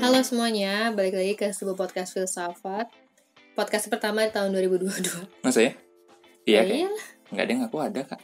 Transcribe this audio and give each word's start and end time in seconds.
Halo 0.00 0.18
semuanya, 0.22 0.90
balik 0.90 1.14
lagi 1.14 1.34
ke 1.34 1.46
sebuah 1.50 1.76
podcast 1.78 2.12
filsafat 2.12 2.88
Podcast 3.52 3.86
pertama 3.86 4.24
di 4.24 4.32
tahun 4.32 4.50
2022 4.50 5.44
Masa 5.44 5.60
ya? 5.62 5.72
Iya 6.42 6.60
kayak 6.64 6.72
iyalah, 6.74 7.06
nggak 7.30 7.44
ada 7.44 7.52
yang 7.52 7.62
aku 7.62 7.76
ada 7.78 8.00
kak. 8.06 8.20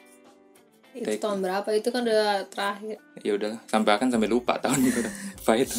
itu 0.92 1.04
Kayak- 1.04 1.20
tahun 1.20 1.38
berapa? 1.38 1.68
Itu 1.70 1.88
kan 1.90 2.00
udah 2.02 2.24
terakhir 2.48 2.96
Ya 3.20 3.32
udah 3.34 3.50
sampai 3.66 3.90
akan 3.92 4.08
sampai 4.08 4.28
lupa 4.28 4.56
tahun 4.56 4.80
itu 4.88 5.00
itu? 5.54 5.78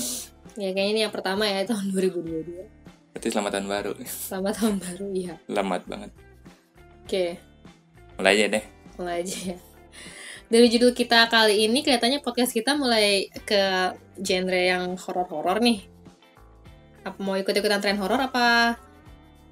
Ya 0.57 0.69
kayaknya 0.71 0.91
ini 0.91 0.99
yang 1.03 1.13
pertama 1.13 1.43
ya, 1.45 1.65
tahun 1.65 1.89
2022 1.91 3.13
Berarti 3.13 3.27
selamat 3.27 3.51
tahun 3.51 3.67
baru. 3.67 3.91
Selamat 4.05 4.53
tahun 4.55 4.75
baru, 4.77 5.05
iya 5.09 5.33
Selamat 5.49 5.81
banget. 5.89 6.11
Oke, 7.01 7.25
Mulai 8.17 8.33
aja 8.33 8.45
deh. 8.51 8.65
mulai 8.97 9.15
aja 9.21 9.37
ya 9.53 9.57
Dari 10.47 10.71
judul 10.71 10.95
kita 10.95 11.27
kali 11.27 11.67
ini 11.67 11.83
kelihatannya 11.83 12.23
podcast 12.23 12.55
kita 12.55 12.79
mulai 12.79 13.27
ke 13.43 13.91
genre 14.15 14.55
yang 14.63 14.95
horor-horor 14.95 15.59
nih 15.59 15.83
Apa 17.03 17.19
mau 17.19 17.35
ikut-ikutan 17.35 17.83
tren 17.83 17.99
horor 17.99 18.19
apa 18.19 18.79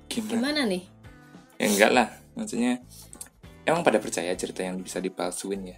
Gimana? 0.08 0.32
gimana 0.32 0.62
nih? 0.70 0.84
Ya 1.60 1.66
enggak 1.68 1.92
lah. 1.92 2.08
Maksudnya 2.38 2.80
emang 3.68 3.82
pada 3.84 4.00
percaya 4.00 4.32
cerita 4.38 4.64
yang 4.64 4.80
bisa 4.80 5.02
dipalsuin 5.04 5.76
ya? 5.76 5.78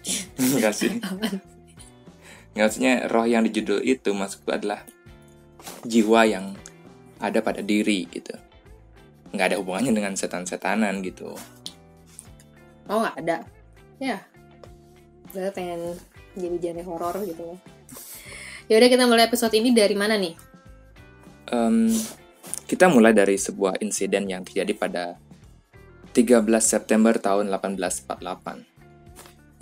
enggak 0.40 0.72
sih. 0.72 0.96
Apaan? 0.96 1.42
Nggak, 2.56 2.64
maksudnya 2.64 2.94
roh 3.12 3.26
yang 3.28 3.44
di 3.44 3.52
judul 3.52 3.84
itu 3.84 4.10
maksudku 4.16 4.48
adalah 4.48 4.80
jiwa 5.84 6.24
yang 6.24 6.56
ada 7.20 7.44
pada 7.44 7.60
diri 7.60 8.08
gitu. 8.08 8.32
Nggak 9.34 9.52
ada 9.52 9.56
hubungannya 9.60 9.92
dengan 9.92 10.14
setan-setanan 10.16 11.04
gitu. 11.04 11.36
Oh 12.88 13.04
nggak 13.04 13.16
ada 13.20 13.36
Ya 13.98 14.22
Gue 15.32 15.50
pengen 15.52 15.96
jadi 16.38 16.56
genre 16.60 16.82
horor 16.86 17.24
gitu 17.26 17.42
loh 17.54 17.58
Yaudah 18.68 18.88
kita 18.92 19.08
mulai 19.08 19.24
episode 19.24 19.56
ini 19.56 19.72
dari 19.72 19.96
mana 19.96 20.20
nih? 20.20 20.36
Em, 21.48 21.88
kita 22.68 22.92
mulai 22.92 23.16
dari 23.16 23.40
sebuah 23.40 23.80
insiden 23.80 24.28
yang 24.28 24.44
terjadi 24.44 24.76
pada 24.76 25.16
13 26.12 26.44
September 26.60 27.16
tahun 27.16 27.48
1848. 27.48 28.68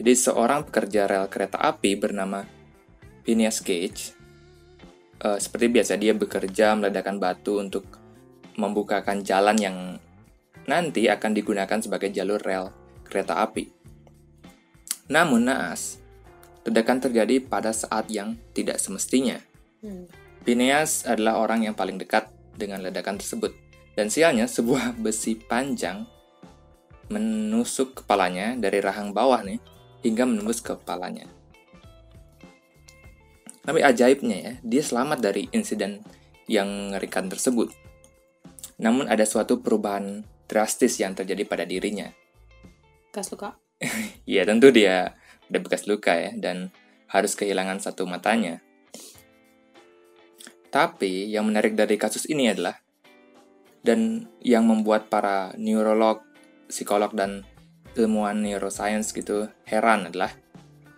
Jadi 0.02 0.12
seorang 0.12 0.66
pekerja 0.66 1.06
rel 1.06 1.30
kereta 1.30 1.62
api 1.62 1.94
bernama 1.94 2.42
Phineas 3.22 3.62
Gage, 3.62 4.18
eh, 5.22 5.38
seperti 5.38 5.70
biasa 5.70 5.94
dia 5.94 6.10
bekerja 6.10 6.74
meledakkan 6.74 7.22
batu 7.22 7.62
untuk 7.62 7.86
membukakan 8.58 9.22
jalan 9.22 9.54
yang 9.54 9.76
nanti 10.66 11.06
akan 11.06 11.30
digunakan 11.30 11.78
sebagai 11.78 12.10
jalur 12.10 12.42
rel 12.42 12.74
kereta 13.06 13.38
api. 13.38 13.75
Namun 15.06 15.46
naas, 15.46 16.02
ledakan 16.66 16.98
terjadi 16.98 17.38
pada 17.46 17.70
saat 17.70 18.10
yang 18.10 18.34
tidak 18.50 18.82
semestinya. 18.82 19.38
Hmm. 19.82 20.10
Phineas 20.42 21.06
adalah 21.06 21.38
orang 21.38 21.66
yang 21.66 21.74
paling 21.78 21.98
dekat 21.98 22.26
dengan 22.58 22.82
ledakan 22.82 23.18
tersebut. 23.18 23.54
Dan 23.94 24.10
sialnya, 24.10 24.50
sebuah 24.50 24.94
besi 25.04 25.38
panjang 25.38 26.06
menusuk 27.06 28.02
kepalanya 28.02 28.58
dari 28.58 28.82
rahang 28.82 29.14
bawah 29.14 29.38
nih, 29.46 29.62
hingga 30.02 30.26
menembus 30.26 30.58
kepalanya. 30.58 31.30
Tapi 33.66 33.82
ajaibnya 33.82 34.38
ya, 34.38 34.52
dia 34.62 34.82
selamat 34.82 35.18
dari 35.22 35.46
insiden 35.50 36.02
yang 36.46 36.66
mengerikan 36.66 37.26
tersebut. 37.26 37.74
Namun 38.78 39.10
ada 39.10 39.26
suatu 39.26 39.58
perubahan 39.58 40.22
drastis 40.46 41.02
yang 41.02 41.18
terjadi 41.18 41.42
pada 41.46 41.66
dirinya. 41.66 42.06
Kas 43.10 43.30
luka? 43.34 43.58
Ya 44.26 44.42
tentu 44.42 44.74
dia 44.74 45.14
ada 45.46 45.58
bekas 45.62 45.86
luka 45.86 46.10
ya 46.18 46.34
dan 46.34 46.74
harus 47.06 47.38
kehilangan 47.38 47.78
satu 47.78 48.02
matanya. 48.08 48.58
Tapi 50.74 51.30
yang 51.30 51.46
menarik 51.46 51.78
dari 51.78 51.94
kasus 51.96 52.26
ini 52.26 52.50
adalah 52.50 52.74
dan 53.86 54.26
yang 54.42 54.66
membuat 54.66 55.06
para 55.06 55.54
neurolog, 55.54 56.26
psikolog 56.66 57.14
dan 57.14 57.46
ilmuwan 57.94 58.42
neuroscience 58.42 59.14
gitu 59.14 59.46
heran 59.64 60.10
adalah 60.10 60.34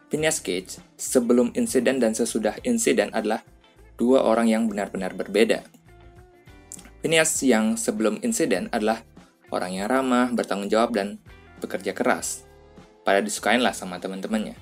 Phineas 0.09 0.41
Gage 0.41 0.81
sebelum 0.97 1.53
insiden 1.53 2.01
dan 2.01 2.17
sesudah 2.17 2.57
insiden 2.65 3.13
adalah 3.13 3.45
dua 4.01 4.25
orang 4.25 4.49
yang 4.49 4.65
benar-benar 4.65 5.13
berbeda. 5.13 5.69
Phineas 7.05 7.45
yang 7.45 7.77
sebelum 7.77 8.19
insiden 8.25 8.73
adalah 8.73 9.05
orang 9.53 9.77
yang 9.77 9.87
ramah, 9.87 10.33
bertanggung 10.33 10.73
jawab, 10.73 10.97
dan 10.97 11.21
bekerja 11.61 11.93
keras. 11.93 12.48
Pada 13.09 13.25
disukain 13.25 13.65
lah 13.65 13.73
sama 13.73 13.97
teman-temannya. 13.97 14.53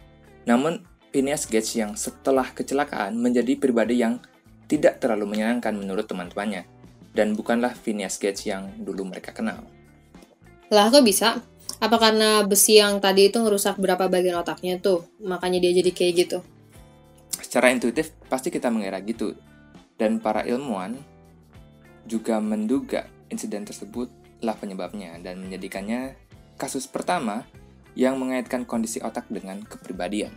Namun, 0.46 0.86
Phineas 1.10 1.50
Gage 1.50 1.82
yang 1.82 1.98
setelah 1.98 2.46
kecelakaan 2.54 3.18
menjadi 3.18 3.58
pribadi 3.58 3.98
yang 3.98 4.22
tidak 4.70 5.02
terlalu 5.02 5.34
menyenangkan 5.34 5.74
menurut 5.74 6.06
teman-temannya. 6.06 6.62
Dan 7.10 7.34
bukanlah 7.34 7.74
Phineas 7.74 8.22
Gage 8.22 8.46
yang 8.46 8.70
dulu 8.78 9.02
mereka 9.02 9.34
kenal. 9.34 9.66
Lah 10.70 10.94
kok 10.94 11.02
bisa? 11.02 11.42
Apa 11.82 11.98
karena 11.98 12.46
besi 12.46 12.78
yang 12.78 13.02
tadi 13.02 13.34
itu 13.34 13.42
ngerusak 13.42 13.82
berapa 13.82 14.06
bagian 14.06 14.38
otaknya 14.38 14.78
tuh? 14.78 15.02
Makanya 15.18 15.58
dia 15.58 15.82
jadi 15.82 15.90
kayak 15.90 16.12
gitu. 16.14 16.38
Secara 17.42 17.74
intuitif, 17.74 18.14
pasti 18.30 18.54
kita 18.54 18.70
mengira 18.70 19.02
gitu. 19.02 19.34
Dan 19.98 20.22
para 20.22 20.46
ilmuwan 20.46 20.94
juga 22.06 22.38
menduga 22.38 23.10
insiden 23.26 23.66
tersebut 23.66 24.06
lah 24.38 24.54
penyebabnya 24.54 25.18
dan 25.18 25.42
menjadikannya 25.42 26.14
kasus 26.54 26.86
pertama 26.86 27.42
yang 27.96 28.20
mengaitkan 28.20 28.68
kondisi 28.68 29.00
otak 29.00 29.26
dengan 29.32 29.64
kepribadian. 29.64 30.30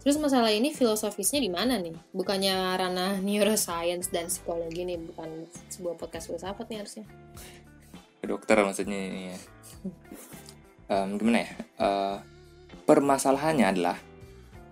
Terus 0.00 0.22
masalah 0.22 0.54
ini 0.54 0.70
filosofisnya 0.70 1.42
di 1.42 1.50
mana 1.50 1.76
nih? 1.76 1.92
Bukannya 2.14 2.78
ranah 2.78 3.18
neuroscience 3.20 4.08
dan 4.08 4.30
psikologi 4.30 4.86
nih, 4.86 5.02
bukan 5.02 5.50
sebuah 5.70 5.98
podcast 5.98 6.30
filsafat 6.32 6.66
nih 6.72 6.78
harusnya. 6.82 7.06
dokter 8.26 8.58
maksudnya 8.58 8.98
ini 9.06 9.22
ya. 9.30 9.38
Em, 10.90 11.18
gimana 11.18 11.46
ya? 11.46 11.50
Eh, 11.78 12.16
permasalahannya 12.86 13.66
adalah 13.66 13.98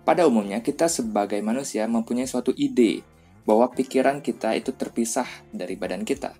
pada 0.06 0.26
umumnya 0.26 0.62
kita 0.62 0.86
sebagai 0.86 1.38
manusia 1.42 1.86
mempunyai 1.90 2.26
suatu 2.30 2.54
ide 2.54 3.02
bahwa 3.42 3.68
pikiran 3.74 4.22
kita 4.22 4.54
itu 4.54 4.70
terpisah 4.70 5.26
dari 5.50 5.74
badan 5.74 6.06
kita. 6.06 6.34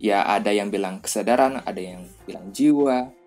Ya 0.00 0.24
ada 0.24 0.50
yang 0.50 0.72
bilang 0.72 0.98
kesadaran, 0.98 1.60
ada 1.62 1.78
yang 1.78 2.08
bilang 2.24 2.50
jiwa. 2.50 3.19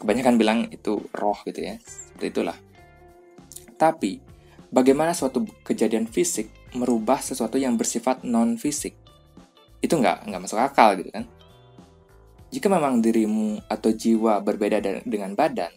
Kebanyakan 0.00 0.34
bilang 0.40 0.58
itu 0.72 0.96
roh 1.12 1.36
gitu 1.44 1.60
ya. 1.60 1.76
Seperti 1.76 2.26
itulah. 2.32 2.56
Tapi 3.76 4.20
bagaimana 4.72 5.12
suatu 5.12 5.44
kejadian 5.60 6.08
fisik 6.08 6.48
merubah 6.72 7.20
sesuatu 7.20 7.60
yang 7.60 7.76
bersifat 7.76 8.24
non 8.24 8.56
fisik? 8.56 8.96
Itu 9.84 10.00
nggak 10.00 10.28
nggak 10.28 10.40
masuk 10.40 10.60
akal 10.60 10.96
gitu 10.96 11.12
kan? 11.12 11.28
Jika 12.50 12.66
memang 12.66 12.98
dirimu 12.98 13.62
atau 13.70 13.94
jiwa 13.94 14.42
berbeda 14.42 14.82
da- 14.82 15.04
dengan 15.06 15.38
badan, 15.38 15.70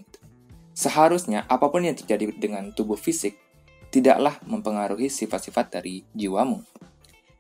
seharusnya 0.74 1.46
apa 1.46 1.70
pun 1.70 1.86
yang 1.86 1.94
terjadi 1.94 2.34
dengan 2.34 2.74
tubuh 2.74 2.98
fisik 2.98 3.38
tidaklah 3.94 4.42
mempengaruhi 4.50 5.06
sifat-sifat 5.06 5.70
dari 5.70 6.02
jiwamu. 6.18 6.66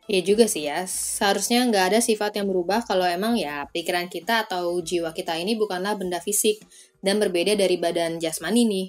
Ya 0.03 0.19
juga 0.19 0.52
sih 0.52 0.68
ya, 0.68 0.84
seharusnya 0.84 1.64
nggak 1.64 1.96
ada 1.96 2.00
sifat 2.03 2.36
yang 2.36 2.52
berubah 2.52 2.84
kalau 2.84 3.08
emang 3.08 3.40
ya 3.40 3.64
pikiran 3.72 4.12
kita 4.12 4.44
atau 4.44 4.75
jiwa 4.84 5.16
kita 5.16 5.40
ini 5.40 5.56
bukanlah 5.56 5.96
benda 5.96 6.19
fisik 6.19 6.59
dan 7.00 7.24
berbeda 7.24 7.56
dari 7.56 7.80
badan 7.80 8.19
jasmani 8.19 8.68
nih. 8.68 8.88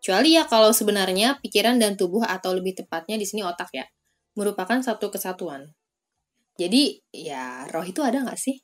Kecuali 0.00 0.36
ya 0.36 0.44
kalau 0.44 0.72
sebenarnya 0.76 1.40
pikiran 1.40 1.80
dan 1.80 1.96
tubuh 1.96 2.24
atau 2.28 2.52
lebih 2.52 2.76
tepatnya 2.76 3.16
di 3.16 3.24
sini 3.24 3.40
otak 3.40 3.72
ya, 3.72 3.88
merupakan 4.36 4.80
satu 4.84 5.08
kesatuan. 5.08 5.64
Jadi 6.60 7.08
ya 7.08 7.64
roh 7.72 7.84
itu 7.84 8.04
ada 8.04 8.20
nggak 8.20 8.36
sih? 8.36 8.60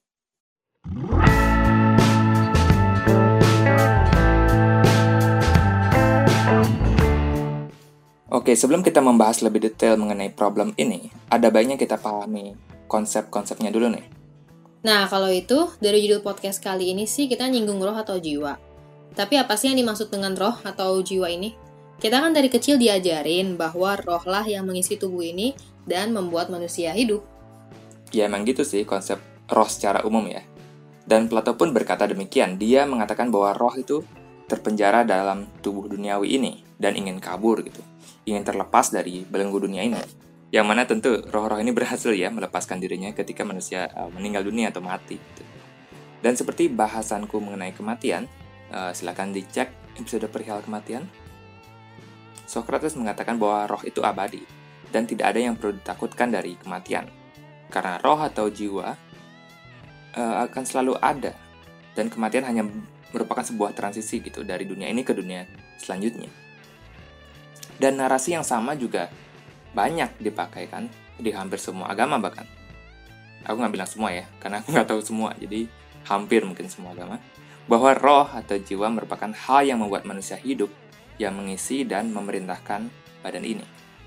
Oke, 8.36 8.52
sebelum 8.52 8.84
kita 8.84 9.00
membahas 9.00 9.40
lebih 9.40 9.64
detail 9.64 9.96
mengenai 9.96 10.28
problem 10.28 10.76
ini, 10.76 11.08
ada 11.32 11.48
baiknya 11.48 11.80
kita 11.80 11.96
pahami 11.96 12.52
konsep-konsepnya 12.84 13.72
dulu 13.72 13.96
nih. 13.96 14.04
Nah 14.84 15.08
kalau 15.08 15.32
itu 15.32 15.72
dari 15.80 16.04
judul 16.04 16.20
podcast 16.20 16.60
kali 16.60 16.92
ini 16.92 17.08
sih 17.08 17.32
kita 17.32 17.48
nyinggung 17.48 17.80
roh 17.80 17.96
atau 17.96 18.20
jiwa. 18.20 18.60
Tapi 19.16 19.40
apa 19.40 19.56
sih 19.56 19.72
yang 19.72 19.80
dimaksud 19.80 20.12
dengan 20.12 20.36
roh 20.36 20.52
atau 20.68 21.00
jiwa 21.00 21.32
ini? 21.32 21.56
Kita 21.96 22.20
kan 22.20 22.36
dari 22.36 22.52
kecil 22.52 22.76
diajarin 22.76 23.56
bahwa 23.56 23.96
rohlah 23.96 24.44
yang 24.44 24.68
mengisi 24.68 25.00
tubuh 25.00 25.24
ini 25.24 25.56
dan 25.88 26.12
membuat 26.12 26.52
manusia 26.52 26.92
hidup. 26.92 27.24
Ya 28.12 28.28
emang 28.28 28.44
gitu 28.44 28.68
sih 28.68 28.84
konsep 28.84 29.16
roh 29.48 29.64
secara 29.64 30.04
umum 30.04 30.28
ya. 30.28 30.44
Dan 31.08 31.32
Plato 31.32 31.56
pun 31.56 31.72
berkata 31.72 32.04
demikian. 32.04 32.60
Dia 32.60 32.84
mengatakan 32.84 33.32
bahwa 33.32 33.56
roh 33.56 33.72
itu 33.80 34.04
terpenjara 34.44 35.08
dalam 35.08 35.48
tubuh 35.64 35.88
duniawi 35.88 36.36
ini 36.36 36.65
dan 36.76 36.96
ingin 36.96 37.20
kabur 37.20 37.60
gitu. 37.64 37.80
Ingin 38.28 38.44
terlepas 38.44 38.92
dari 38.92 39.24
belenggu 39.24 39.64
dunia 39.64 39.82
ini. 39.84 40.00
Yang 40.54 40.66
mana 40.66 40.82
tentu 40.86 41.20
roh-roh 41.26 41.58
ini 41.58 41.74
berhasil 41.74 42.14
ya 42.14 42.30
melepaskan 42.30 42.78
dirinya 42.78 43.10
ketika 43.12 43.42
manusia 43.42 43.90
uh, 43.92 44.08
meninggal 44.12 44.46
dunia 44.46 44.70
atau 44.70 44.84
mati. 44.84 45.18
Gitu. 45.18 45.42
Dan 46.22 46.38
seperti 46.38 46.70
bahasanku 46.70 47.36
mengenai 47.42 47.74
kematian, 47.74 48.30
uh, 48.70 48.94
silakan 48.94 49.34
dicek 49.34 49.68
episode 49.98 50.26
perihal 50.30 50.62
kematian. 50.62 51.04
Socrates 52.46 52.94
mengatakan 52.94 53.42
bahwa 53.42 53.66
roh 53.66 53.82
itu 53.82 54.00
abadi 54.06 54.40
dan 54.94 55.02
tidak 55.02 55.34
ada 55.34 55.40
yang 55.42 55.58
perlu 55.58 55.74
ditakutkan 55.82 56.30
dari 56.30 56.54
kematian. 56.54 57.10
Karena 57.66 57.98
roh 57.98 58.22
atau 58.22 58.46
jiwa 58.46 58.94
uh, 60.14 60.36
akan 60.46 60.62
selalu 60.62 60.94
ada 61.02 61.34
dan 61.98 62.06
kematian 62.06 62.46
hanya 62.46 62.62
merupakan 63.10 63.42
sebuah 63.42 63.74
transisi 63.74 64.22
gitu 64.22 64.46
dari 64.46 64.62
dunia 64.68 64.86
ini 64.86 65.02
ke 65.02 65.10
dunia 65.10 65.42
selanjutnya. 65.82 66.45
Dan 67.76 68.00
narasi 68.00 68.32
yang 68.32 68.44
sama 68.44 68.72
juga 68.72 69.12
banyak 69.76 70.16
dipakai 70.20 70.68
kan 70.72 70.88
di 71.20 71.32
hampir 71.32 71.60
semua 71.60 71.92
agama 71.92 72.16
bahkan. 72.16 72.48
Aku 73.44 73.60
nggak 73.60 73.72
bilang 73.72 73.90
semua 73.90 74.10
ya, 74.10 74.24
karena 74.40 74.64
aku 74.64 74.74
nggak 74.74 74.88
tahu 74.88 75.00
semua, 75.04 75.30
jadi 75.38 75.70
hampir 76.08 76.42
mungkin 76.42 76.66
semua 76.66 76.96
agama. 76.96 77.20
Bahwa 77.68 77.94
roh 77.94 78.26
atau 78.26 78.56
jiwa 78.58 78.88
merupakan 78.90 79.30
hal 79.30 79.68
yang 79.68 79.78
membuat 79.82 80.08
manusia 80.08 80.34
hidup, 80.40 80.72
yang 81.20 81.36
mengisi 81.36 81.84
dan 81.86 82.10
memerintahkan 82.10 82.88
badan 83.22 83.44
ini. 83.44 83.64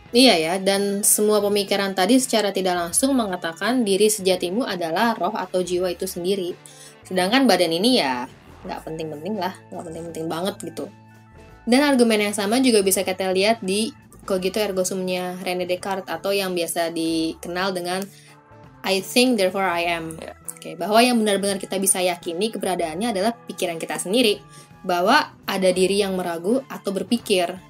Iya 0.10 0.36
ya, 0.42 0.54
dan 0.57 1.06
semua 1.06 1.38
pemikiran 1.38 1.94
tadi 1.94 2.18
secara 2.18 2.50
tidak 2.50 2.74
langsung 2.74 3.13
mengatakan 3.13 3.86
diri 3.86 4.10
sejatimu 4.10 4.66
adalah 4.66 5.13
roh 5.13 5.38
atau 5.38 5.62
jiwa 5.62 5.94
itu 5.94 6.10
sendiri. 6.10 6.57
Sedangkan 7.06 7.45
badan 7.45 7.69
ini 7.69 8.01
ya 8.01 8.25
nggak 8.66 8.89
penting-penting 8.89 9.38
lah, 9.38 9.54
nggak 9.69 9.86
penting-penting 9.86 10.25
banget 10.25 10.56
gitu. 10.66 10.89
Dan 11.63 11.81
argumen 11.83 12.19
yang 12.29 12.35
sama 12.35 12.61
juga 12.63 12.83
bisa 12.83 13.03
kita 13.03 13.31
lihat 13.31 13.59
di 13.63 13.91
Cogito 14.23 14.61
ergo 14.61 14.85
sumnya 14.85 15.39
René 15.41 15.65
Descartes 15.65 16.06
atau 16.06 16.29
yang 16.29 16.53
biasa 16.53 16.94
dikenal 16.94 17.73
dengan 17.73 18.06
I 18.85 19.01
think 19.01 19.41
therefore 19.41 19.65
I 19.65 19.89
am. 19.89 20.15
Ya. 20.21 20.38
Oke, 20.56 20.75
bahwa 20.75 21.00
yang 21.00 21.15
benar-benar 21.19 21.57
kita 21.57 21.79
bisa 21.79 22.03
yakini 22.03 22.51
keberadaannya 22.51 23.15
adalah 23.15 23.31
pikiran 23.33 23.79
kita 23.79 23.97
sendiri. 23.97 24.39
Bahwa 24.85 25.35
ada 25.44 25.69
diri 25.71 26.00
yang 26.00 26.15
meragu 26.15 26.63
atau 26.71 26.91
berpikir 26.95 27.69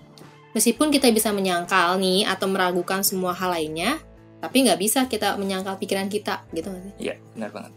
Meskipun 0.50 0.90
kita 0.90 1.06
bisa 1.14 1.30
menyangkal 1.30 2.02
nih 2.02 2.26
atau 2.26 2.50
meragukan 2.50 3.06
semua 3.06 3.38
hal 3.38 3.54
lainnya, 3.54 4.02
tapi 4.42 4.66
nggak 4.66 4.80
bisa 4.82 5.06
kita 5.06 5.38
menyangkal 5.38 5.78
pikiran 5.78 6.10
kita, 6.10 6.42
gitu 6.58 6.74
nggak 6.74 6.84
sih? 6.90 6.94
Iya, 7.10 7.16
benar 7.38 7.50
banget. 7.54 7.74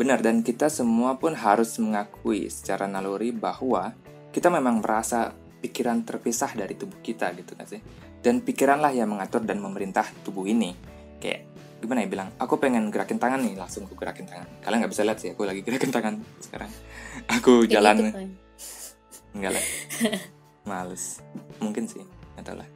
Benar, 0.00 0.24
dan 0.24 0.40
kita 0.40 0.72
semua 0.72 1.20
pun 1.20 1.36
harus 1.36 1.76
mengakui 1.76 2.48
secara 2.48 2.88
naluri 2.88 3.36
bahwa 3.36 3.92
kita 4.32 4.48
memang 4.48 4.80
merasa 4.80 5.36
pikiran 5.60 6.00
terpisah 6.08 6.56
dari 6.56 6.72
tubuh 6.72 7.04
kita, 7.04 7.28
gitu 7.36 7.52
kan 7.52 7.68
sih? 7.68 7.84
Dan 8.24 8.40
pikiranlah 8.40 8.96
yang 8.96 9.12
mengatur 9.12 9.44
dan 9.44 9.60
memerintah 9.60 10.08
tubuh 10.24 10.48
ini. 10.48 10.72
Kayak 11.20 11.52
gimana 11.84 12.00
ya 12.00 12.08
bilang, 12.08 12.28
aku 12.40 12.56
pengen 12.56 12.88
gerakin 12.88 13.20
tangan 13.20 13.44
nih, 13.44 13.60
langsung 13.60 13.84
aku 13.84 13.92
gerakin 14.00 14.24
tangan. 14.24 14.48
Kalian 14.64 14.78
nggak 14.80 14.92
bisa 14.96 15.04
lihat 15.04 15.18
sih, 15.20 15.36
aku 15.36 15.44
lagi 15.44 15.60
gerakin 15.60 15.92
tangan 15.92 16.14
sekarang. 16.48 16.72
Aku 17.36 17.68
jalan. 17.68 17.96
Gitu, 18.00 18.40
Enggak 19.36 19.52
lah. 19.60 19.64
Males. 20.64 21.20
Mungkin 21.60 21.84
sih, 21.84 22.00
nggak 22.40 22.44
tahu 22.48 22.56
lah. 22.56 22.68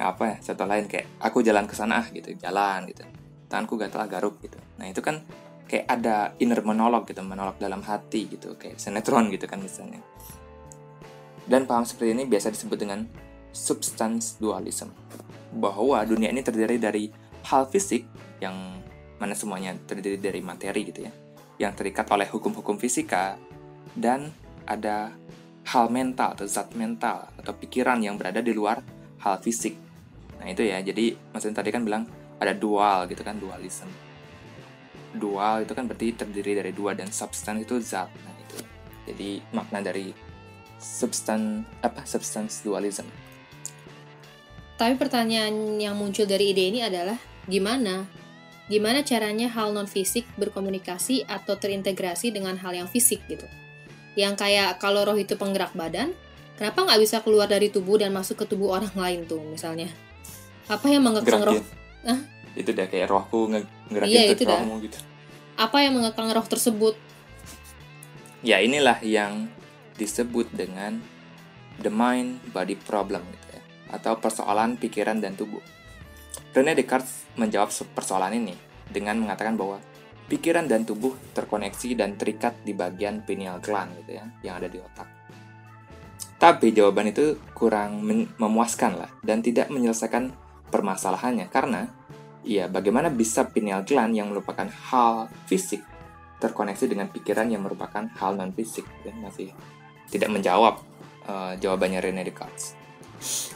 Ya, 0.00 0.10
apa 0.10 0.24
ya, 0.32 0.36
contoh 0.40 0.66
lain 0.66 0.84
kayak 0.88 1.06
aku 1.20 1.44
jalan 1.44 1.68
ke 1.68 1.76
sana 1.76 2.08
gitu, 2.08 2.32
jalan 2.40 2.88
gitu. 2.88 3.04
Tanganku 3.52 3.76
gatal 3.76 4.08
garuk 4.08 4.40
gitu. 4.40 4.56
Nah, 4.80 4.88
itu 4.88 5.04
kan 5.04 5.22
kayak 5.64 5.86
ada 5.88 6.36
inner 6.38 6.60
monolog 6.60 7.08
gitu, 7.08 7.24
monolog 7.24 7.56
dalam 7.56 7.80
hati 7.80 8.28
gitu, 8.28 8.54
kayak 8.60 8.76
sinetron 8.76 9.32
gitu 9.32 9.48
kan 9.48 9.60
misalnya. 9.60 10.00
Dan 11.44 11.68
paham 11.68 11.84
seperti 11.84 12.16
ini 12.16 12.24
biasa 12.24 12.52
disebut 12.52 12.78
dengan 12.80 13.04
substance 13.52 14.40
dualism. 14.40 14.92
Bahwa 15.54 16.02
dunia 16.02 16.32
ini 16.32 16.42
terdiri 16.42 16.80
dari 16.80 17.08
hal 17.46 17.68
fisik 17.68 18.08
yang 18.40 18.80
mana 19.20 19.36
semuanya 19.36 19.76
terdiri 19.86 20.18
dari 20.18 20.40
materi 20.42 20.80
gitu 20.90 21.06
ya, 21.06 21.12
yang 21.62 21.72
terikat 21.72 22.08
oleh 22.10 22.26
hukum-hukum 22.26 22.76
fisika 22.80 23.38
dan 23.94 24.34
ada 24.66 25.14
hal 25.64 25.86
mental 25.88 26.36
atau 26.36 26.44
zat 26.44 26.74
mental 26.76 27.30
atau 27.40 27.52
pikiran 27.56 28.00
yang 28.02 28.20
berada 28.20 28.42
di 28.44 28.52
luar 28.52 28.82
hal 29.22 29.40
fisik. 29.40 29.78
Nah 30.42 30.50
itu 30.50 30.66
ya, 30.66 30.82
jadi 30.82 31.16
maksudnya 31.32 31.62
tadi 31.62 31.70
kan 31.72 31.86
bilang 31.86 32.04
ada 32.36 32.52
dual 32.52 33.08
gitu 33.08 33.22
kan, 33.24 33.38
dualism. 33.38 33.88
Dual 35.14 35.62
itu 35.62 35.72
kan 35.72 35.86
berarti 35.86 36.12
terdiri 36.14 36.58
dari 36.58 36.72
dua 36.74 36.92
dan 36.98 37.08
substance 37.08 37.62
itu 37.62 37.78
zat. 37.78 38.10
Nah 38.10 38.34
itu. 38.34 38.58
Jadi 39.10 39.30
makna 39.54 39.80
dari 39.80 40.10
substance 40.76 41.64
apa 41.80 42.02
substance 42.04 42.66
dualism. 42.66 43.06
Tapi 44.74 44.98
pertanyaan 44.98 45.78
yang 45.78 45.94
muncul 45.94 46.26
dari 46.26 46.50
ide 46.50 46.74
ini 46.74 46.80
adalah 46.82 47.16
gimana? 47.46 48.04
Gimana 48.66 49.06
caranya 49.06 49.46
hal 49.52 49.70
non 49.70 49.86
fisik 49.86 50.26
berkomunikasi 50.34 51.28
atau 51.30 51.54
terintegrasi 51.54 52.34
dengan 52.34 52.58
hal 52.58 52.74
yang 52.74 52.88
fisik 52.90 53.22
gitu? 53.30 53.46
yang 54.14 54.38
kayak 54.38 54.78
kalau 54.78 55.02
roh 55.02 55.18
itu 55.18 55.34
penggerak 55.34 55.74
badan, 55.74 56.14
kenapa 56.54 56.86
nggak 56.86 57.00
bisa 57.02 57.18
keluar 57.22 57.50
dari 57.50 57.70
tubuh 57.70 57.98
dan 57.98 58.14
masuk 58.14 58.42
ke 58.42 58.44
tubuh 58.46 58.78
orang 58.78 58.94
lain 58.94 59.26
tuh 59.26 59.42
misalnya? 59.42 59.90
Apa 60.70 60.86
yang 60.88 61.02
mengekang 61.02 61.42
roh? 61.42 61.60
Hah? 62.06 62.20
Itu 62.54 62.70
udah 62.70 62.86
kayak 62.86 63.10
rohku 63.10 63.50
nge 63.50 63.60
ngerakin 63.90 64.14
iya, 64.14 64.32
itu 64.32 64.42
rohmu 64.46 64.78
gitu. 64.86 64.98
Apa 65.54 65.82
yang 65.82 65.98
mengekang 65.98 66.30
roh 66.30 66.46
tersebut? 66.46 66.94
Ya 68.42 68.58
inilah 68.62 68.98
yang 69.02 69.50
disebut 69.94 70.50
dengan 70.50 70.98
the 71.82 71.90
mind 71.90 72.42
body 72.50 72.74
problem 72.74 73.22
gitu 73.30 73.58
ya, 73.58 73.62
atau 73.94 74.18
persoalan 74.18 74.78
pikiran 74.78 75.22
dan 75.22 75.38
tubuh. 75.38 75.62
René 76.54 76.74
Descartes 76.78 77.26
menjawab 77.34 77.70
persoalan 77.94 78.34
ini 78.34 78.54
dengan 78.86 79.18
mengatakan 79.18 79.58
bahwa 79.58 79.82
pikiran 80.30 80.66
dan 80.70 80.86
tubuh 80.86 81.14
terkoneksi 81.34 81.98
dan 81.98 82.14
terikat 82.14 82.54
di 82.62 82.74
bagian 82.74 83.22
pineal 83.26 83.58
gland 83.58 83.94
gitu 84.02 84.18
ya, 84.18 84.24
yang 84.42 84.62
ada 84.62 84.70
di 84.70 84.78
otak. 84.78 85.08
Tapi 86.38 86.74
jawaban 86.76 87.08
itu 87.08 87.40
kurang 87.56 88.04
memuaskan 88.36 89.00
lah 89.00 89.10
dan 89.24 89.40
tidak 89.40 89.70
menyelesaikan 89.72 90.34
permasalahannya 90.68 91.48
karena 91.48 91.88
ya 92.44 92.68
bagaimana 92.68 93.08
bisa 93.08 93.48
pineal 93.48 93.82
gland 93.82 94.12
yang 94.12 94.28
merupakan 94.30 94.68
hal 94.68 95.32
fisik 95.48 95.80
terkoneksi 96.38 96.84
dengan 96.86 97.08
pikiran 97.08 97.48
yang 97.48 97.64
merupakan 97.64 98.04
hal 98.20 98.36
non 98.36 98.52
fisik 98.52 98.84
ya 99.02 99.16
masih 99.16 99.50
tidak 100.12 100.28
menjawab 100.28 100.84
uh, 101.24 101.56
jawabannya 101.56 102.04
René 102.04 102.22
Descartes. 102.28 102.76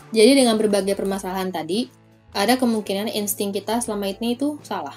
Jadi 0.08 0.32
dengan 0.32 0.56
berbagai 0.56 0.96
permasalahan 0.96 1.52
tadi 1.52 1.93
ada 2.32 2.56
kemungkinan 2.56 3.12
insting 3.12 3.52
kita 3.52 3.85
selama 3.85 4.08
ini 4.08 4.40
itu 4.40 4.56
salah 4.64 4.96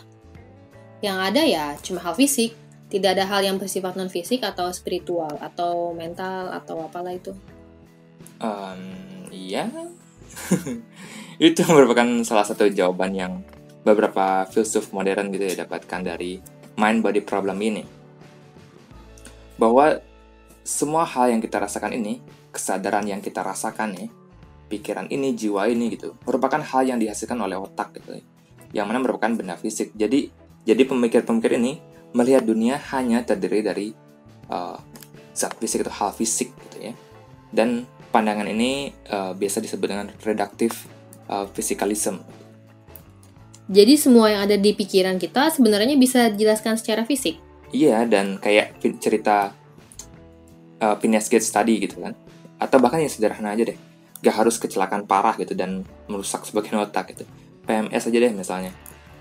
yang 1.02 1.18
ada 1.18 1.42
ya 1.42 1.76
cuma 1.82 2.00
hal 2.06 2.14
fisik, 2.14 2.54
tidak 2.88 3.18
ada 3.18 3.26
hal 3.26 3.42
yang 3.42 3.58
bersifat 3.58 3.98
non 3.98 4.08
fisik 4.08 4.46
atau 4.46 4.70
spiritual 4.70 5.34
atau 5.42 5.92
mental 5.98 6.54
atau 6.54 6.86
apalah 6.86 7.12
itu. 7.12 7.34
Um, 8.38 8.82
iya, 9.34 9.66
itu 11.42 11.62
merupakan 11.66 12.06
salah 12.22 12.46
satu 12.46 12.70
jawaban 12.70 13.18
yang 13.18 13.34
beberapa 13.82 14.46
filsuf 14.50 14.94
modern 14.94 15.34
gitu 15.34 15.46
ya 15.50 15.66
dapatkan 15.66 16.02
dari 16.06 16.38
mind 16.78 17.00
body 17.02 17.22
problem 17.26 17.58
ini. 17.62 17.84
Bahwa 19.58 19.98
semua 20.62 21.06
hal 21.06 21.34
yang 21.34 21.42
kita 21.42 21.58
rasakan 21.62 21.98
ini, 21.98 22.22
kesadaran 22.54 23.06
yang 23.06 23.22
kita 23.22 23.42
rasakan 23.42 23.98
nih, 23.98 24.10
pikiran 24.70 25.10
ini, 25.10 25.34
jiwa 25.34 25.66
ini 25.70 25.94
gitu, 25.94 26.18
merupakan 26.26 26.62
hal 26.62 26.86
yang 26.86 26.98
dihasilkan 27.02 27.38
oleh 27.42 27.58
otak 27.58 27.98
gitu. 27.98 28.22
Yang 28.72 28.86
mana 28.88 29.00
merupakan 29.04 29.32
benda 29.34 29.58
fisik. 29.58 29.92
Jadi 29.98 30.32
jadi 30.62 30.86
pemikir-pemikir 30.86 31.58
ini 31.58 31.82
melihat 32.14 32.46
dunia 32.46 32.78
hanya 32.94 33.26
terdiri 33.26 33.66
dari 33.66 33.88
uh, 34.52 34.78
zat 35.34 35.58
fisik 35.58 35.84
atau 35.88 35.94
hal 36.06 36.12
fisik 36.14 36.54
gitu 36.70 36.92
ya. 36.92 36.94
Dan 37.52 37.84
pandangan 38.14 38.48
ini 38.48 38.92
uh, 39.10 39.34
biasa 39.36 39.60
disebut 39.64 39.88
dengan 39.88 40.08
reduktif 40.24 40.88
uh, 41.28 41.48
physicalism. 41.52 42.22
Jadi 43.70 43.94
semua 44.00 44.34
yang 44.34 44.42
ada 44.50 44.58
di 44.58 44.74
pikiran 44.74 45.22
kita 45.22 45.54
sebenarnya 45.54 45.94
bisa 46.00 46.32
dijelaskan 46.34 46.80
secara 46.80 47.06
fisik. 47.06 47.38
Iya, 47.72 48.04
dan 48.10 48.42
kayak 48.42 48.82
cerita 49.00 49.54
uh, 50.82 50.96
Phineas 51.00 51.30
Gates 51.30 51.52
tadi 51.54 51.78
gitu 51.80 52.02
kan. 52.02 52.18
Atau 52.58 52.82
bahkan 52.82 53.00
yang 53.00 53.12
sederhana 53.12 53.54
aja 53.54 53.68
deh. 53.68 53.78
Gak 54.22 54.36
harus 54.38 54.60
kecelakaan 54.62 55.08
parah 55.08 55.34
gitu 55.40 55.56
dan 55.58 55.86
merusak 56.10 56.46
sebagian 56.46 56.82
otak 56.84 57.16
gitu. 57.16 57.24
PMS 57.66 58.10
aja 58.10 58.18
deh 58.18 58.34
misalnya 58.34 58.74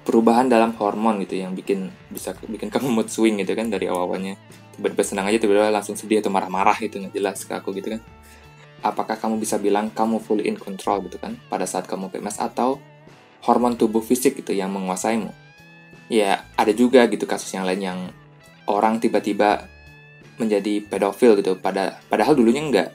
perubahan 0.04 0.48
dalam 0.48 0.72
hormon 0.74 1.20
gitu 1.22 1.38
yang 1.38 1.52
bikin 1.52 1.92
bisa 2.08 2.32
bikin 2.48 2.72
kamu 2.72 2.88
mood 2.88 3.08
swing 3.12 3.36
gitu 3.38 3.52
kan 3.52 3.68
dari 3.68 3.86
awalnya 3.86 4.34
tiba-tiba 4.74 5.04
senang 5.04 5.28
aja 5.28 5.36
tiba-tiba 5.36 5.68
langsung 5.68 5.94
sedih 5.94 6.24
atau 6.24 6.32
marah-marah 6.32 6.76
gitu 6.80 6.98
nggak 7.04 7.12
jelas 7.12 7.44
ke 7.44 7.52
aku 7.52 7.76
gitu 7.76 7.94
kan 7.94 8.00
apakah 8.80 9.20
kamu 9.20 9.36
bisa 9.36 9.60
bilang 9.60 9.92
kamu 9.92 10.16
fully 10.18 10.48
in 10.48 10.56
control 10.56 11.04
gitu 11.04 11.20
kan 11.20 11.36
pada 11.52 11.68
saat 11.68 11.84
kamu 11.84 12.08
PMS 12.08 12.40
atau 12.40 12.80
hormon 13.44 13.76
tubuh 13.76 14.04
fisik 14.04 14.40
gitu 14.40 14.52
yang 14.52 14.72
menguasaimu 14.72 15.32
ya 16.10 16.44
ada 16.58 16.72
juga 16.74 17.06
gitu 17.06 17.24
kasus 17.24 17.54
yang 17.54 17.64
lain 17.64 17.80
yang 17.80 17.98
orang 18.66 18.98
tiba-tiba 18.98 19.66
menjadi 20.36 20.84
pedofil 20.84 21.38
gitu 21.38 21.56
pada 21.60 22.00
padahal 22.08 22.34
dulunya 22.36 22.62
enggak 22.64 22.88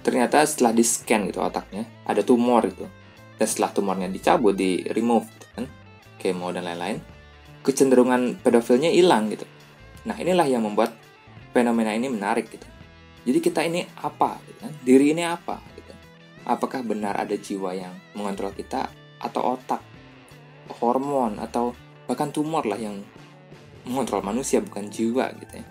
ternyata 0.00 0.42
setelah 0.46 0.72
di 0.72 0.84
scan 0.86 1.28
gitu 1.28 1.42
otaknya 1.42 1.84
ada 2.06 2.22
tumor 2.22 2.64
gitu 2.66 2.86
dan 3.36 3.46
setelah 3.46 3.70
tumornya 3.72 4.08
dicabut 4.08 4.56
di 4.56 4.80
remove 4.90 5.28
gitu 5.28 5.46
kan 5.56 5.66
kemo 6.26 6.50
dan 6.50 6.66
lain-lain, 6.66 6.98
kecenderungan 7.62 8.40
pedofilnya 8.40 8.90
hilang 8.90 9.30
gitu. 9.30 9.46
Nah 10.08 10.16
inilah 10.16 10.48
yang 10.48 10.64
membuat 10.64 10.96
fenomena 11.52 11.92
ini 11.92 12.10
menarik 12.10 12.50
gitu. 12.50 12.66
Jadi 13.26 13.38
kita 13.38 13.60
ini 13.62 13.86
apa? 14.02 14.38
Gitu 14.42 14.58
kan? 14.62 14.72
Diri 14.82 15.14
ini 15.14 15.22
apa? 15.22 15.62
Gitu. 15.72 15.74
apakah 16.46 16.78
benar 16.86 17.18
ada 17.18 17.34
jiwa 17.34 17.74
yang 17.74 17.90
mengontrol 18.14 18.54
kita 18.54 18.86
atau 19.22 19.56
otak, 19.56 19.80
hormon 20.80 21.40
atau 21.40 21.72
bahkan 22.06 22.30
tumor 22.30 22.64
lah 22.64 22.78
yang 22.78 23.02
mengontrol 23.86 24.22
manusia 24.22 24.58
bukan 24.62 24.90
jiwa 24.90 25.30
gitu 25.38 25.54
ya. 25.62 25.66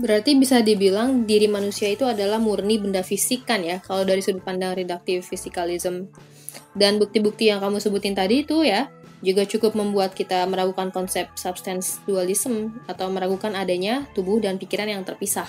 Berarti 0.00 0.38
bisa 0.38 0.62
dibilang 0.62 1.26
diri 1.26 1.50
manusia 1.50 1.90
itu 1.90 2.06
adalah 2.06 2.38
murni 2.38 2.78
benda 2.78 3.02
fisik 3.02 3.42
kan 3.44 3.60
ya, 3.60 3.82
kalau 3.82 4.06
dari 4.06 4.22
sudut 4.22 4.42
pandang 4.46 4.78
reduktif 4.78 5.26
physicalism. 5.26 6.08
Dan 6.70 7.02
bukti-bukti 7.02 7.50
yang 7.50 7.58
kamu 7.58 7.82
sebutin 7.82 8.14
tadi 8.14 8.46
itu 8.46 8.62
ya, 8.62 8.86
juga 9.20 9.44
cukup 9.44 9.74
membuat 9.74 10.14
kita 10.14 10.46
meragukan 10.46 10.88
konsep 10.94 11.28
substance 11.36 12.00
dualism 12.06 12.80
atau 12.86 13.10
meragukan 13.12 13.52
adanya 13.52 14.06
tubuh 14.16 14.38
dan 14.38 14.56
pikiran 14.56 14.88
yang 14.88 15.02
terpisah. 15.02 15.48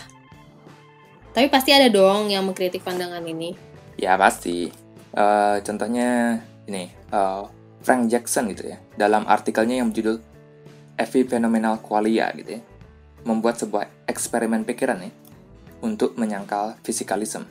Tapi 1.31 1.47
pasti 1.47 1.71
ada 1.71 1.87
dong 1.87 2.27
yang 2.27 2.43
mengkritik 2.43 2.83
pandangan 2.83 3.23
ini. 3.23 3.55
Ya 3.95 4.19
pasti. 4.19 4.80
Uh, 5.11 5.59
contohnya 5.63 6.39
ini 6.71 6.87
uh, 7.11 7.43
Frank 7.83 8.07
Jackson 8.07 8.47
gitu 8.55 8.71
ya, 8.71 8.77
dalam 8.95 9.27
artikelnya 9.27 9.83
yang 9.83 9.91
berjudul 9.91 10.23
Epiphenomenal 10.95 11.83
Qualia 11.83 12.31
gitu 12.37 12.59
ya 12.59 12.61
membuat 13.25 13.61
sebuah 13.61 14.09
eksperimen 14.09 14.65
pikiran 14.65 14.97
nih 15.01 15.13
untuk 15.81 16.17
menyangkal 16.17 16.77
fisikalisme. 16.85 17.45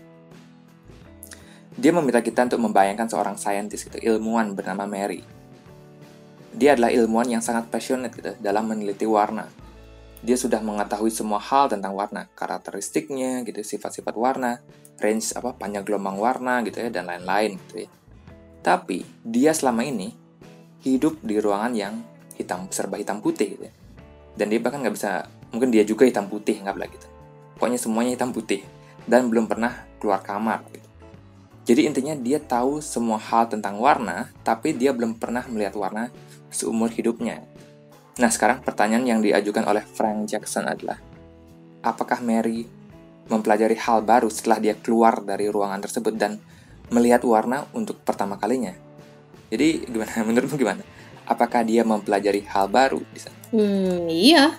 Dia 1.78 1.94
meminta 1.94 2.20
kita 2.20 2.50
untuk 2.50 2.60
membayangkan 2.66 3.06
seorang 3.06 3.36
saintis 3.38 3.86
gitu, 3.86 3.96
ilmuwan 4.02 4.52
bernama 4.52 4.84
Mary. 4.84 5.22
Dia 6.50 6.74
adalah 6.74 6.90
ilmuwan 6.90 7.30
yang 7.30 7.42
sangat 7.42 7.70
passionate 7.70 8.12
gitu 8.18 8.34
dalam 8.42 8.66
meneliti 8.66 9.06
warna. 9.06 9.46
Dia 10.20 10.36
sudah 10.36 10.60
mengetahui 10.60 11.08
semua 11.08 11.40
hal 11.40 11.72
tentang 11.72 11.96
warna, 11.96 12.28
karakteristiknya 12.36 13.40
gitu, 13.48 13.64
sifat-sifat 13.64 14.12
warna, 14.16 14.60
range 15.00 15.32
apa 15.32 15.56
panjang 15.56 15.84
gelombang 15.84 16.20
warna 16.20 16.60
gitu 16.66 16.84
ya 16.84 16.92
dan 16.92 17.08
lain-lain 17.08 17.56
gitu 17.56 17.88
ya. 17.88 17.90
Tapi 18.60 19.04
dia 19.24 19.56
selama 19.56 19.80
ini 19.84 20.12
hidup 20.84 21.24
di 21.24 21.40
ruangan 21.40 21.72
yang 21.72 21.94
hitam 22.36 22.68
serba 22.68 23.00
hitam 23.00 23.24
putih 23.24 23.56
gitu 23.56 23.64
ya. 23.68 23.74
Dan 24.36 24.52
dia 24.52 24.60
bahkan 24.60 24.84
nggak 24.84 24.94
bisa 24.96 25.24
mungkin 25.50 25.70
dia 25.74 25.82
juga 25.82 26.06
hitam 26.06 26.30
putih 26.30 26.62
nggak 26.62 26.76
gitu 26.94 27.06
pokoknya 27.58 27.78
semuanya 27.78 28.10
hitam 28.16 28.30
putih 28.30 28.62
dan 29.04 29.26
belum 29.28 29.50
pernah 29.50 29.84
keluar 29.98 30.22
kamar 30.22 30.62
gitu. 30.70 30.88
jadi 31.66 31.80
intinya 31.90 32.14
dia 32.16 32.38
tahu 32.38 32.78
semua 32.78 33.18
hal 33.18 33.50
tentang 33.50 33.76
warna 33.82 34.30
tapi 34.46 34.72
dia 34.72 34.94
belum 34.94 35.18
pernah 35.18 35.44
melihat 35.50 35.74
warna 35.76 36.08
seumur 36.48 36.90
hidupnya 36.90 37.42
nah 38.20 38.28
sekarang 38.28 38.60
pertanyaan 38.60 39.04
yang 39.08 39.20
diajukan 39.24 39.64
oleh 39.64 39.80
Frank 39.80 40.28
Jackson 40.28 40.68
adalah 40.68 41.00
apakah 41.80 42.20
Mary 42.20 42.68
mempelajari 43.32 43.78
hal 43.80 44.04
baru 44.04 44.28
setelah 44.28 44.60
dia 44.60 44.74
keluar 44.76 45.24
dari 45.24 45.48
ruangan 45.48 45.80
tersebut 45.80 46.12
dan 46.18 46.36
melihat 46.92 47.24
warna 47.24 47.64
untuk 47.72 48.02
pertama 48.02 48.36
kalinya? 48.36 48.74
Jadi 49.48 49.86
gimana? 49.86 50.12
Menurutmu 50.28 50.58
gimana? 50.58 50.82
Apakah 51.24 51.62
dia 51.62 51.86
mempelajari 51.86 52.42
hal 52.50 52.66
baru 52.66 53.00
di 53.14 53.20
sana? 53.22 53.38
Hmm 53.54 54.10
iya. 54.10 54.58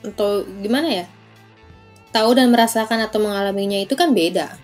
Atau 0.00 0.48
gimana 0.64 0.88
ya? 0.88 1.06
Tahu 2.10 2.30
dan 2.32 2.48
merasakan 2.48 3.04
atau 3.04 3.20
mengalaminya 3.20 3.76
itu 3.76 3.92
kan 3.92 4.16
beda. 4.16 4.56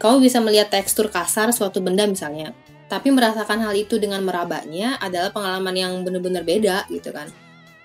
Kamu 0.00 0.24
bisa 0.24 0.40
melihat 0.40 0.72
tekstur 0.72 1.12
kasar 1.12 1.52
suatu 1.52 1.84
benda 1.84 2.08
misalnya 2.08 2.56
tapi 2.84 3.10
merasakan 3.10 3.64
hal 3.64 3.74
itu 3.74 3.96
dengan 3.96 4.20
merabanya 4.22 5.00
adalah 5.00 5.32
pengalaman 5.32 5.74
yang 5.74 5.92
benar-benar 6.04 6.44
beda 6.44 6.84
gitu 6.92 7.10
kan 7.10 7.26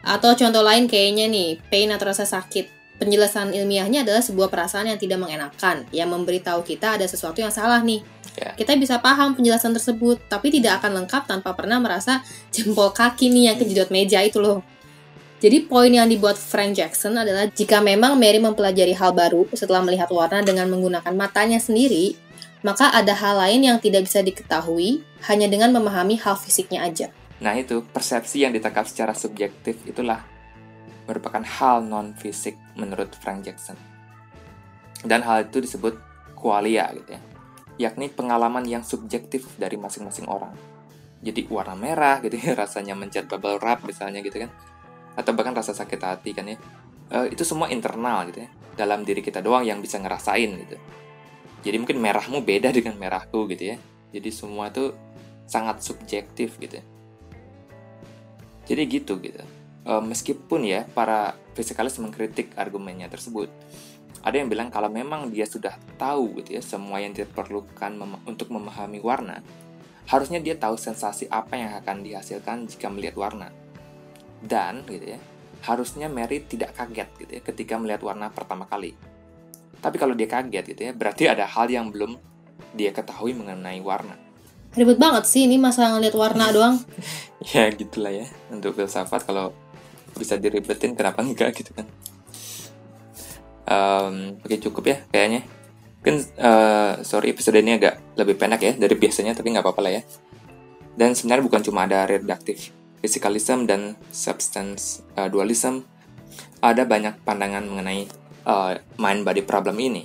atau 0.03 0.32
contoh 0.36 0.63
lain 0.63 0.88
kayaknya 0.88 1.27
nih 1.27 1.60
pain 1.68 1.91
atau 1.91 2.10
rasa 2.10 2.24
sakit 2.24 2.79
penjelasan 3.00 3.56
ilmiahnya 3.56 4.03
adalah 4.03 4.20
sebuah 4.20 4.51
perasaan 4.51 4.91
yang 4.91 5.00
tidak 5.00 5.24
mengenakan 5.24 5.88
yang 5.96 6.12
memberitahu 6.12 6.63
kita 6.68 7.00
ada 7.00 7.08
sesuatu 7.08 7.39
yang 7.39 7.51
salah 7.51 7.79
nih 7.79 8.03
yeah. 8.36 8.56
kita 8.56 8.75
bisa 8.75 9.00
paham 9.00 9.36
penjelasan 9.36 9.72
tersebut 9.72 10.20
tapi 10.27 10.51
tidak 10.51 10.84
akan 10.84 11.03
lengkap 11.03 11.27
tanpa 11.27 11.56
pernah 11.56 11.79
merasa 11.79 12.20
jempol 12.51 12.91
kaki 12.91 13.32
nih 13.32 13.51
yang 13.51 13.58
kejedot 13.60 13.89
meja 13.91 14.20
itu 14.24 14.44
loh 14.44 14.63
jadi 15.39 15.63
poin 15.63 15.88
yang 15.88 16.12
dibuat 16.12 16.36
Frank 16.36 16.75
Jackson 16.75 17.15
adalah 17.15 17.48
jika 17.48 17.79
memang 17.79 18.20
Mary 18.20 18.44
mempelajari 18.44 18.91
hal 18.91 19.15
baru 19.15 19.48
setelah 19.56 19.79
melihat 19.79 20.12
warna 20.12 20.44
dengan 20.44 20.68
menggunakan 20.68 21.15
matanya 21.15 21.63
sendiri, 21.63 22.20
maka 22.60 22.91
ada 22.91 23.15
hal 23.15 23.39
lain 23.39 23.63
yang 23.63 23.79
tidak 23.79 24.03
bisa 24.03 24.20
diketahui 24.20 25.00
hanya 25.32 25.48
dengan 25.48 25.72
memahami 25.72 26.20
hal 26.20 26.36
fisiknya 26.36 26.84
aja. 26.84 27.08
Nah 27.39 27.55
itu, 27.55 27.84
persepsi 27.84 28.43
yang 28.43 28.51
ditangkap 28.51 28.84
secara 28.88 29.15
subjektif 29.15 29.79
itulah 29.88 30.24
merupakan 31.08 31.41
hal 31.41 31.81
non-fisik 31.81 32.60
menurut 32.75 33.15
Frank 33.17 33.48
Jackson. 33.48 33.79
Dan 35.01 35.24
hal 35.24 35.48
itu 35.48 35.63
disebut 35.63 35.96
qualia 36.36 36.91
gitu 36.96 37.15
ya, 37.15 37.22
yakni 37.89 38.12
pengalaman 38.12 38.67
yang 38.67 38.84
subjektif 38.84 39.48
dari 39.55 39.79
masing-masing 39.79 40.27
orang. 40.27 40.51
Jadi 41.24 41.48
warna 41.48 41.75
merah 41.75 42.19
gitu 42.19 42.36
ya, 42.36 42.55
rasanya 42.62 42.96
mencet 43.00 43.27
bubble 43.31 43.60
wrap 43.60 43.84
misalnya 43.88 44.19
gitu 44.19 44.43
kan 44.43 44.51
atau 45.19 45.36
bahkan 45.36 45.51
rasa 45.51 45.75
sakit 45.75 46.00
hati 46.00 46.31
kan 46.31 46.48
ya 46.48 46.58
uh, 47.12 47.27
itu 47.27 47.43
semua 47.43 47.67
internal 47.67 48.24
gitu 48.31 48.48
ya 48.48 48.50
dalam 48.79 49.03
diri 49.03 49.19
kita 49.19 49.43
doang 49.43 49.67
yang 49.67 49.84
bisa 49.84 50.00
ngerasain 50.00 50.48
gitu 50.48 50.79
jadi 51.60 51.75
mungkin 51.75 52.00
merahmu 52.00 52.39
beda 52.39 52.72
dengan 52.77 52.96
merahku 52.96 53.43
gitu 53.51 53.75
ya 53.75 53.77
jadi 54.15 54.29
semua 54.31 54.72
itu 54.72 54.96
sangat 55.50 55.81
subjektif 55.81 56.58
gitu 56.62 56.81
ya. 56.81 56.86
Jadi 58.69 58.85
gitu 58.85 59.17
gitu 59.17 59.41
uh, 59.89 59.99
meskipun 59.99 60.61
ya 60.69 60.85
para 60.93 61.33
fisikalis 61.57 61.97
mengkritik 61.97 62.53
argumennya 62.53 63.09
tersebut 63.09 63.49
ada 64.21 64.35
yang 64.38 64.51
bilang 64.51 64.69
kalau 64.69 64.93
memang 64.93 65.33
dia 65.33 65.49
sudah 65.49 65.73
tahu 65.97 66.43
gitu 66.43 66.55
ya 66.55 66.61
semua 66.61 67.01
yang 67.01 67.17
diperlukan 67.17 67.91
mem 67.97 68.21
untuk 68.29 68.53
memahami 68.53 69.01
warna 69.01 69.41
harusnya 70.05 70.38
dia 70.38 70.53
tahu 70.53 70.77
sensasi 70.77 71.25
apa 71.33 71.57
yang 71.57 71.73
akan 71.81 72.05
dihasilkan 72.05 72.69
jika 72.69 72.88
melihat 72.93 73.17
warna 73.17 73.49
dan 74.39 74.88
gitu 74.88 75.15
ya, 75.15 75.19
harusnya 75.67 76.07
Mary 76.07 76.43
tidak 76.47 76.75
kaget 76.75 77.09
gitu 77.19 77.31
ya 77.39 77.41
ketika 77.43 77.75
melihat 77.75 78.01
warna 78.07 78.31
pertama 78.31 78.63
kali. 78.63 78.95
Tapi 79.79 79.95
kalau 79.95 80.15
dia 80.15 80.27
kaget 80.27 80.75
gitu 80.75 80.81
ya, 80.91 80.91
berarti 80.95 81.27
ada 81.27 81.47
hal 81.47 81.67
yang 81.67 81.91
belum 81.91 82.19
dia 82.75 82.91
ketahui 82.95 83.35
mengenai 83.35 83.79
warna. 83.83 84.15
Ribet 84.77 85.01
banget 85.01 85.25
sih 85.25 85.49
ini 85.49 85.57
masalah 85.57 85.97
ngeliat 85.97 86.13
warna 86.13 86.51
doang. 86.55 86.77
ya 87.41 87.71
gitulah 87.73 88.11
ya, 88.11 88.27
untuk 88.53 88.75
filsafat 88.75 89.25
kalau 89.25 89.55
bisa 90.13 90.35
diribetin 90.35 90.93
kenapa 90.93 91.23
enggak 91.25 91.55
gitu 91.55 91.71
kan. 91.73 91.88
Um, 93.69 94.41
Oke 94.41 94.57
cukup 94.61 94.83
ya 94.89 94.97
kayaknya. 95.09 95.45
Mungkin 95.99 96.15
uh, 96.39 97.01
sorry 97.03 97.33
episode 97.33 97.59
ini 97.59 97.75
agak 97.75 98.15
lebih 98.15 98.39
pendek 98.39 98.61
ya 98.63 98.73
dari 98.77 98.95
biasanya 98.95 99.35
tapi 99.35 99.51
nggak 99.51 99.65
apa-apa 99.65 99.81
lah 99.83 99.93
ya. 99.99 100.01
Dan 100.99 101.15
sebenarnya 101.15 101.45
bukan 101.47 101.61
cuma 101.63 101.88
ada 101.88 102.03
redaktif 102.05 102.75
physicalism 102.99 103.63
dan 103.63 103.95
substance 104.11 105.03
uh, 105.15 105.31
dualism, 105.31 105.88
ada 106.59 106.83
banyak 106.83 107.15
pandangan 107.23 107.63
mengenai 107.63 108.07
uh, 108.43 108.75
mind 108.99 109.23
body 109.23 109.43
problem 109.47 109.79
ini. 109.79 110.03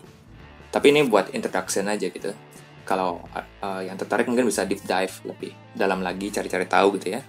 Tapi 0.70 0.90
ini 0.90 1.06
buat 1.06 1.30
introduction 1.34 1.90
aja 1.90 2.06
gitu. 2.10 2.30
Kalau 2.84 3.24
uh, 3.32 3.80
yang 3.80 3.96
tertarik 3.96 4.28
mungkin 4.28 4.48
bisa 4.48 4.68
deep 4.68 4.84
dive 4.84 5.16
lebih 5.24 5.52
dalam 5.72 6.04
lagi 6.04 6.28
cari-cari 6.28 6.68
tahu 6.68 7.00
gitu 7.00 7.16
ya. 7.16 7.20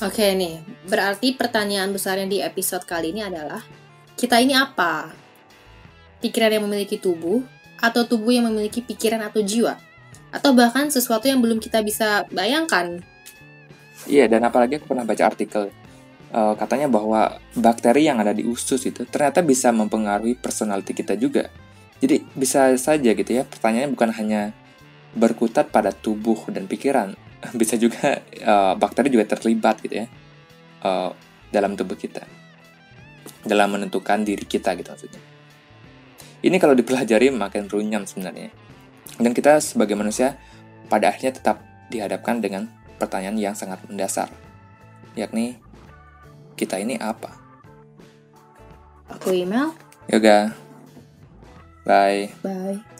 Oke 0.00 0.32
nih, 0.32 0.64
berarti 0.88 1.36
pertanyaan 1.36 1.92
besarnya 1.92 2.24
di 2.24 2.40
episode 2.40 2.88
kali 2.88 3.12
ini 3.12 3.20
adalah 3.20 3.60
kita 4.16 4.40
ini 4.40 4.56
apa? 4.56 5.12
Pikiran 6.24 6.56
yang 6.56 6.64
memiliki 6.64 6.96
tubuh 6.96 7.44
atau 7.76 8.08
tubuh 8.08 8.32
yang 8.32 8.48
memiliki 8.48 8.80
pikiran 8.80 9.20
atau 9.20 9.44
jiwa? 9.44 9.76
Atau 10.32 10.56
bahkan 10.56 10.88
sesuatu 10.88 11.28
yang 11.28 11.44
belum 11.44 11.60
kita 11.60 11.84
bisa 11.84 12.24
bayangkan 12.32 13.04
Iya, 14.08 14.30
dan 14.30 14.46
apalagi 14.46 14.80
aku 14.80 14.96
pernah 14.96 15.04
baca 15.04 15.28
artikel 15.28 15.68
uh, 16.32 16.54
katanya 16.56 16.88
bahwa 16.88 17.36
bakteri 17.52 18.08
yang 18.08 18.22
ada 18.22 18.32
di 18.32 18.46
usus 18.46 18.80
itu 18.88 19.04
ternyata 19.04 19.44
bisa 19.44 19.68
mempengaruhi 19.74 20.38
personality 20.38 20.96
kita 20.96 21.18
juga. 21.18 21.52
Jadi 22.00 22.24
bisa 22.32 22.72
saja 22.80 23.12
gitu 23.12 23.28
ya, 23.28 23.44
pertanyaannya 23.44 23.92
bukan 23.92 24.10
hanya 24.16 24.56
berkutat 25.12 25.68
pada 25.68 25.92
tubuh 25.92 26.48
dan 26.48 26.64
pikiran, 26.64 27.12
bisa 27.60 27.76
juga 27.76 28.24
uh, 28.40 28.74
bakteri 28.74 29.12
juga 29.12 29.28
terlibat 29.36 29.84
gitu 29.84 30.04
ya 30.04 30.06
uh, 30.80 31.12
dalam 31.52 31.76
tubuh 31.76 31.98
kita, 31.98 32.24
dalam 33.44 33.76
menentukan 33.76 34.24
diri 34.24 34.48
kita 34.48 34.72
gitu 34.80 34.88
maksudnya. 34.88 35.22
Ini 36.40 36.56
kalau 36.56 36.72
dipelajari 36.72 37.28
makin 37.28 37.68
runyam 37.68 38.08
sebenarnya. 38.08 38.48
Dan 39.20 39.36
kita 39.36 39.60
sebagai 39.60 39.92
manusia 39.92 40.40
pada 40.88 41.12
akhirnya 41.12 41.36
tetap 41.36 41.60
dihadapkan 41.92 42.40
dengan 42.40 42.64
pertanyaan 42.96 43.36
yang 43.36 43.52
sangat 43.52 43.84
mendasar, 43.84 44.32
yakni 45.12 45.60
kita 46.56 46.80
ini 46.80 46.96
apa? 46.96 47.36
Aku 49.12 49.36
email. 49.36 49.76
Yoga. 50.08 50.69
Bye. 51.90 52.30
Bye. 52.44 52.99